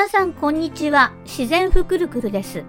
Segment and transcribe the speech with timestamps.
[0.00, 2.64] 皆さんこんにちは自然ふくるくるです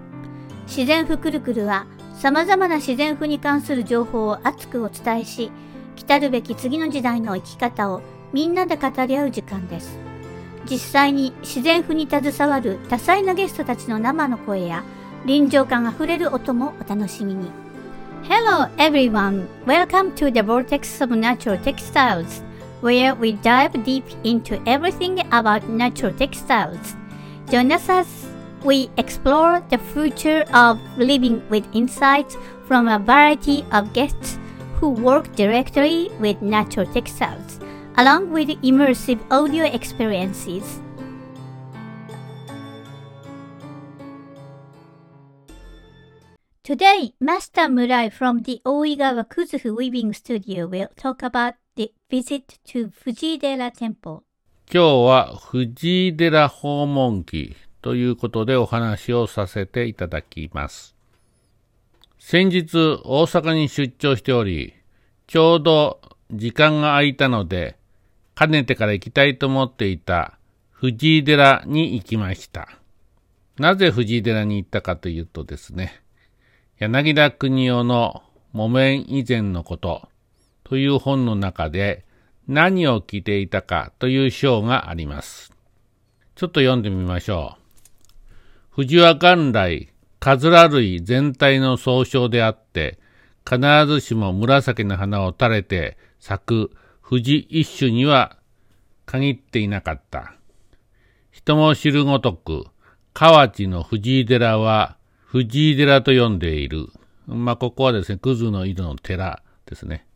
[0.66, 5.50] 自然ふくるくるは様々な自然譜に関する情報を熱くお伝えし
[5.96, 8.02] 来るべき次の時代の生き方を
[8.34, 9.96] みんなで語り合う時間です
[10.66, 14.84] 実際に自然譜に携わる多彩なゲストたちの生の声や
[15.24, 17.50] 臨場感あふれる音もお楽しみに
[18.24, 19.46] Hello everyone!
[19.64, 22.42] Welcome to the Vortex of Natural Textiles
[22.82, 27.01] where we dive deep into everything about natural textiles.
[27.50, 28.06] Join us as
[28.64, 32.36] we explore the future of living with insights
[32.66, 34.38] from a variety of guests
[34.76, 37.60] who work directly with natural textiles,
[37.98, 40.80] along with immersive audio experiences.
[46.64, 52.86] Today, Master Murai from the Oigawa Kuzufu Weaving Studio will talk about the visit to
[52.88, 54.24] Fujidera Temple.
[54.74, 60.96] 今日は藤井寺訪問記ということでお話をさせていただきます。
[62.18, 64.72] 先日大阪に出張しており、
[65.26, 66.00] ちょうど
[66.30, 67.76] 時間が空いたので、
[68.34, 70.38] かねてから行きたいと思っていた
[70.70, 72.66] 藤井寺に行きました。
[73.58, 76.00] なぜ藤井寺に行ったかというとですね、
[76.78, 78.22] 柳田国夫の
[78.54, 80.08] 木綿以前のこと
[80.64, 82.06] という本の中で
[82.48, 85.52] 何を着ていたかという章があります。
[86.34, 87.62] ちょっと読んでみましょう。
[88.70, 92.98] 藤は元来、カズラ類全体の総称であって、
[93.48, 98.36] 必ずしも紫の花を垂れて咲く藤一種には
[99.04, 100.34] 限っていなかった。
[101.30, 102.66] 人も知るごとく、
[103.12, 104.96] 河内の藤井寺は
[105.26, 106.88] 藤井寺と呼んでいる。
[107.26, 110.06] まあ、ここはですね、クズの井戸の寺ですね。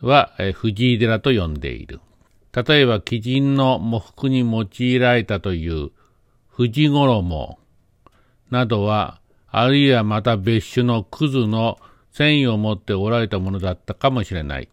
[0.00, 2.00] は、藤井寺と呼んでいる。
[2.52, 5.90] 例えば、鬼人の喪服に用いられたという
[6.48, 7.58] 藤衣
[8.50, 11.78] などは、あるいはまた別種のクズの
[12.12, 14.68] 繊維を持っておられたものだったかもしれない。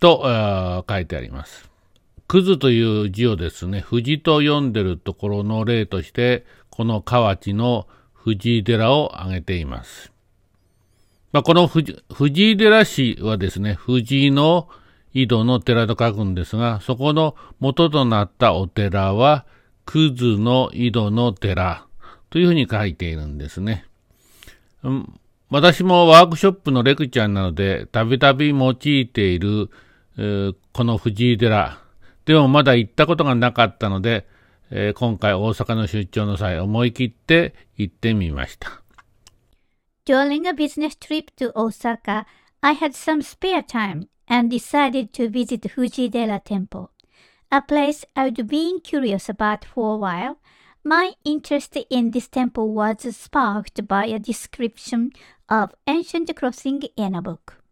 [0.00, 1.70] と書いてあります。
[2.26, 10.11] クズという字をですね、藤と読んでるところの例として、この河内の藤井寺を挙げています。
[11.32, 12.02] まあ、この藤
[12.52, 14.68] 井寺市はですね、藤井の
[15.14, 19.46] 井戸の寺と書くんですが、そこの元となったお寺は、
[19.86, 21.86] クズの井戸の寺
[22.30, 23.86] というふうに書いているんですね。
[24.84, 28.74] うん、私もワークショップのレクチャーなので、たびたび用い
[29.06, 29.70] ている、
[30.18, 31.78] えー、この藤井寺。
[32.26, 34.26] でもまだ行ったことがなかったので、
[34.70, 38.81] えー、今回大阪の出張の際思い切って行ってみました。
[40.04, 42.26] During a business trip to Osaka,
[42.60, 46.90] I had some spare time and decided to visit Fujidera Temple,
[47.52, 50.38] a place I'd been curious about for a while.
[50.82, 55.12] My interest in this temple was sparked by a description
[55.48, 57.62] of ancient crossing in a book,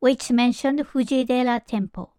[0.00, 2.14] which mentioned Fujidera Temple.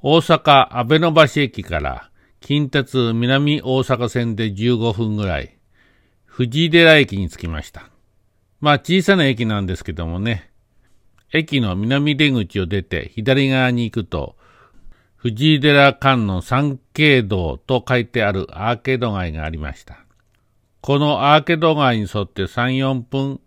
[0.00, 5.58] 大阪阿部の橋駅から近鉄南大阪線で15分ぐらい、
[6.24, 7.90] 藤井寺駅に着きました。
[8.60, 10.52] まあ小さな駅なんですけどもね、
[11.32, 14.36] 駅の南出口を出て左側に行くと、
[15.16, 20.04] 藤井寺間の三景道と書いてあるアーケード街がありました。
[20.80, 23.40] このアーケード街に沿って3、4分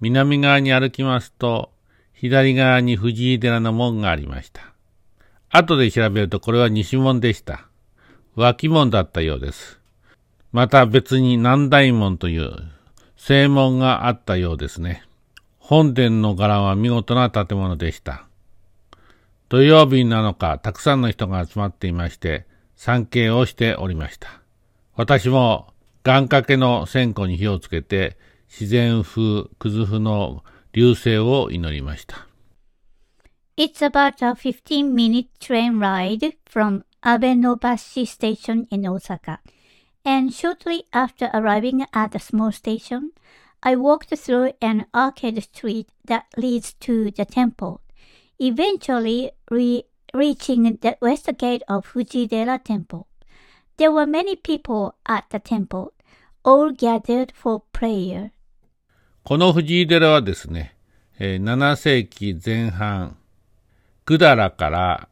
[0.00, 1.70] 南側に歩きますと、
[2.12, 4.71] 左側に藤井寺の門がありました。
[5.52, 7.68] 後で調べるとこれは西門でした。
[8.34, 9.78] 脇門だったようです。
[10.50, 12.56] また別に南大門という
[13.16, 15.04] 正門があったようですね。
[15.58, 18.26] 本殿の柄は見事な建物でした。
[19.50, 24.40] 土曜日なのかたくさんの人が集まっていまして、参詣をしておりました。
[24.96, 28.16] 私も願掛けの線香に火をつけて、
[28.48, 30.42] 自然風、くず風の
[30.72, 32.26] 流星を祈りました。
[33.55, 39.39] It's about a 15 minute train ride from Abenobashi Station in Osaka.
[40.05, 43.11] And shortly after arriving at the small station,
[43.63, 47.81] I walked through an arcade street that leads to the temple,
[48.39, 53.07] eventually re- reaching the west gate of Fujidera Temple.
[53.77, 55.93] There were many people at the temple,
[56.43, 58.31] all gathered for prayer.
[59.23, 60.73] この藤井寺はですね、
[61.19, 63.17] えー、7世紀前半、
[64.04, 65.08] 百済から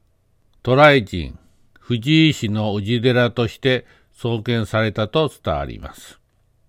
[0.65, 1.39] 渡来人、
[1.79, 6.19] 藤井氏の氏寺として創建されたと伝わります。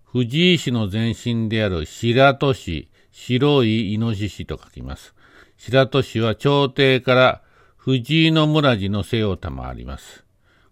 [0.06, 5.16] 藤井氏の前身である白戸氏、白いイノシシと書きます。
[5.58, 7.42] 白戸氏は朝廷から
[7.76, 10.24] 藤井の村寺の姓を賜ります。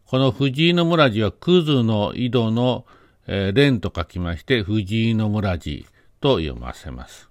[0.06, 2.86] この藤井の村寺はクズの井戸の、
[3.25, 5.88] えー、連と書きまして、藤井の村寺
[6.22, 7.28] と読ませます。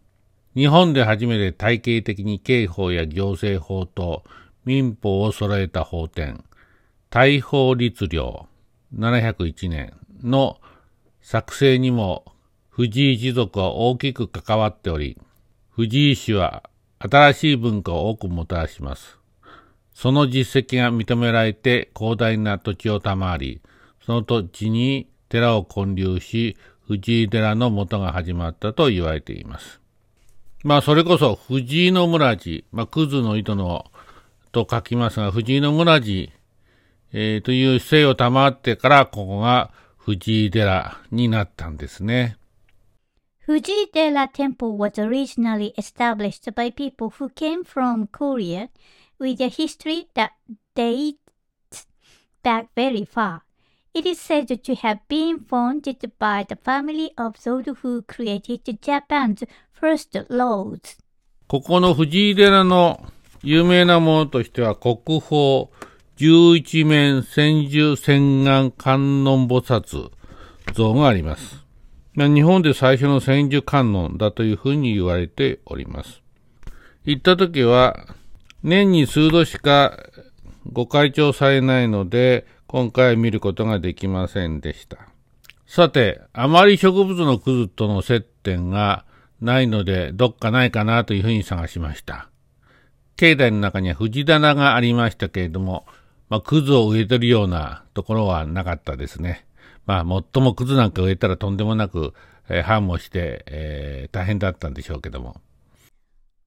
[0.54, 4.24] 日本で初めて体系的に刑法や行政法と
[4.64, 6.44] 民法を揃えた法典、
[7.10, 8.46] 大法律令
[8.96, 10.60] 701年の
[11.20, 12.24] 作成にも
[12.68, 15.18] 藤井一族は大きく関わっており、
[15.70, 16.68] 藤井氏は
[16.98, 19.18] 新しい文化を多くもたらします。
[19.94, 23.60] その実績が認められて広大な土地を賜り、
[24.04, 26.56] その土地に寺を建立し、
[26.86, 29.80] 藤井寺の元が始まったと言われています。
[30.68, 33.86] まあ、それこそ藤井の村寺、まあ、クズの糸の
[34.52, 36.30] と書きますが、藤井の村寺、
[37.14, 42.36] えー、という姓を賜ってから、ここが藤井寺になったんですね。
[43.46, 48.68] Fujidera Temple was originally established by people who came from Korea
[49.18, 50.32] with a history that
[50.74, 51.16] dates
[52.42, 53.40] back very far.
[53.98, 59.44] It is said to have been founded by the family of those who created Japan's
[59.72, 60.78] first laws.
[61.48, 63.04] ここの藤井寺の
[63.42, 65.66] 有名なものとしては国宝
[66.14, 70.12] 十一面千住千眼観音菩薩
[70.74, 71.64] 像があります。
[72.14, 76.22] 日本で最初の千住観音だというふうに言われております。
[77.04, 78.06] 行った時は
[78.62, 79.98] 年に数度しか
[80.70, 85.08] ご開帳されないので、今回見ることができませんでした。
[85.66, 89.06] さて、あまり植物のクズとの接点が
[89.40, 92.28] ないので、どっかないかなというふうに探しました。
[93.16, 95.86] 境内の中には藤棚がありましたけれども、
[96.28, 99.46] まあ、クズを植えてるようなところはなかったですね。
[99.86, 102.12] まあ、最もクズなんか植えたらとんでもなく、
[102.50, 105.40] えー、繁茂して、えー、大変だったんでしょうけども。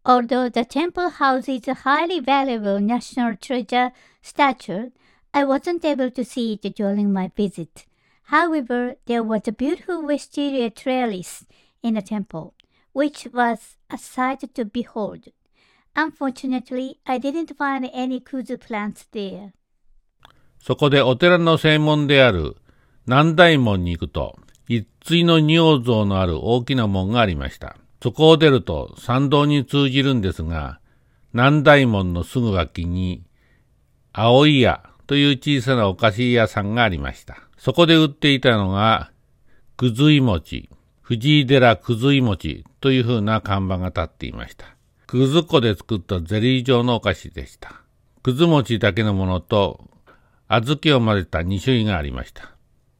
[0.06, 3.92] Although the temple houses a highly valuable national treasure
[4.24, 4.92] statue,
[5.33, 7.87] I wasn't able to see it during my visit.
[8.31, 11.45] However, there was a beautiful wisteria trellis
[11.83, 12.55] in the temple,
[12.93, 15.29] which was a sight to behold.
[15.95, 19.53] Unfortunately, I didn't find any kuzu plants there.
[20.61, 22.57] そこでお寺の専門である
[23.07, 24.37] 南大門に行くと、
[24.69, 27.77] 一対の仁王像のある大きな門がありました。
[28.03, 30.81] そこを出ると参道に通じるんですが、
[31.33, 33.23] 南大門のすぐ脇に、
[34.13, 37.36] 青い屋 という小さなお菓子屋さんがありました。
[37.58, 39.12] そこで売っていたのが、
[39.76, 40.70] くずい餅、
[41.02, 44.68] 藤井寺くずい餅という風な看板が立っていました。
[45.08, 47.82] くず粉で作ったゼリー状のお菓子でした。
[48.24, 49.84] くず餅だけのものと、
[50.48, 52.56] 小豆を混ぜた2種類がありました。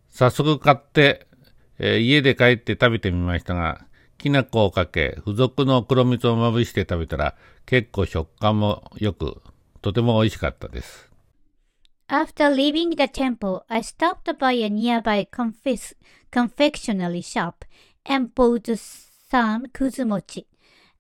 [0.10, 1.28] 早速買って、
[1.80, 3.86] えー、家で帰って食べてみましたが、
[4.18, 9.42] きな粉をかけ、付属の黒蜜をまぶして食べたら、結構食感も良く、
[9.82, 11.11] とても美味しかったです。
[12.12, 15.94] After leaving the temple, I stopped by a nearby confis-
[16.30, 17.64] confectionery shop
[18.06, 20.44] and bought some kuzumochi,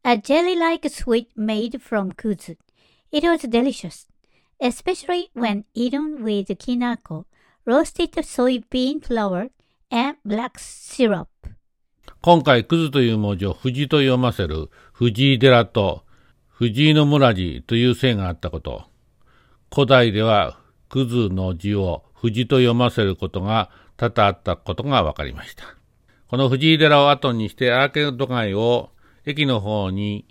[0.06, 2.56] a jelly-like sweet made from kuzu.
[3.12, 4.08] It was delicious,
[4.62, 7.26] especially when eaten with kinako,
[7.66, 9.50] roasted soybean flour,
[9.92, 11.28] and black syrup.
[12.22, 16.06] 今回、クズという文字を藤と読ませる藤井寺と
[16.48, 18.86] 藤井の村寺という姓があったこと。
[19.74, 20.61] 古代では
[20.92, 25.64] クズの字を藤と読ませることが多々あったことが分かりました。
[26.28, 28.90] この藤井寺を後にしてアーケード街を
[29.26, 30.26] 駅の方に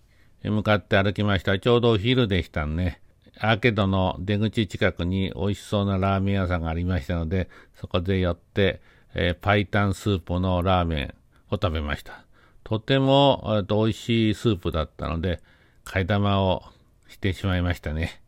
[0.45, 1.59] 向かって歩きました。
[1.59, 3.01] ちょうどお昼でしたね。
[3.39, 8.81] アーケードの出口近くに美味しそうなラーメン屋さんがありましたので、そこで寄って、
[9.15, 11.15] えー、パイタンスープのラーメン、
[11.51, 12.25] を食べました。
[12.65, 15.41] とても、えっと、美味しいスープだったので、
[15.85, 16.63] 替え玉を
[17.09, 18.23] してしまいましたね。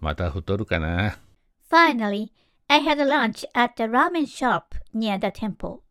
[0.00, 1.18] また太るかな。
[1.74, 2.30] Finally,
[2.70, 5.82] I had lunch at the ramen shop near the temple,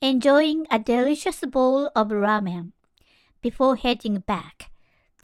[0.00, 2.70] enjoying a delicious bowl of ramen
[3.42, 4.70] before heading back.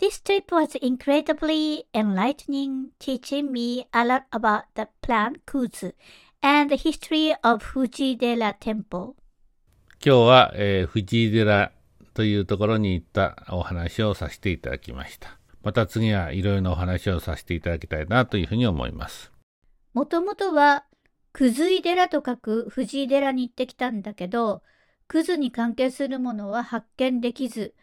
[0.01, 5.93] This trip was incredibly enlightening, teaching me a lot about the plant kuzu
[6.43, 9.15] and the history of Fujidera Temple.
[10.05, 11.71] 今日は、えー、藤井寺
[12.15, 15.39] というところに行ったお話をさせていただきました。
[15.63, 19.31] また次はいろいろなお話をさせていただきたいなというふうに思います。
[19.93, 20.85] もともとは、
[21.33, 24.63] くずい寺と書く藤井寺に行ってきたんだけど、
[25.09, 27.75] くずに関係するものは発見できず、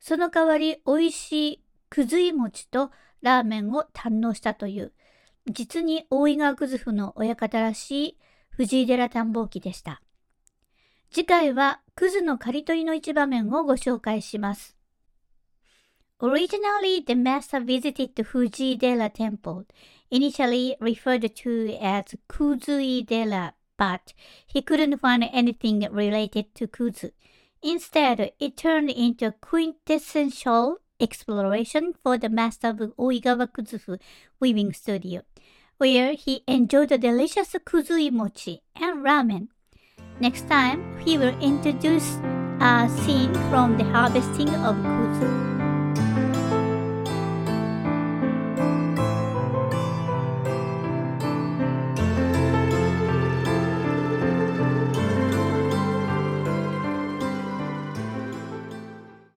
[0.00, 2.90] その代わり美味しいくずい餅と
[3.20, 4.92] ラーメンを堪能したという、
[5.46, 8.18] 実に大井川くず府の親方らしい
[8.50, 10.02] 藤井寺探訪記でした。
[11.12, 14.76] 次回はクズの刈り取りの一場面をご紹介します。
[16.22, 19.66] Originally, the master visited the Fuji-dera temple,
[20.08, 24.12] initially referred to as Kuzui-dera, but
[24.46, 27.10] he couldn't find anything related to Kuzu.
[27.60, 33.98] Instead, it turned into a quintessential exploration for the master of Oigawa Kuzufu
[34.38, 35.22] weaving studio,
[35.78, 39.48] where he enjoyed the delicious kuzui mochi and ramen.
[40.20, 42.18] Next time, he will introduce
[42.60, 45.51] a scene from the harvesting of kuzu.